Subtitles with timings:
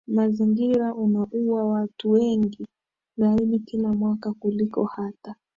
[0.07, 2.67] mazingira unaua watu wengi
[3.17, 5.35] zaidi kila mwaka kuliko hata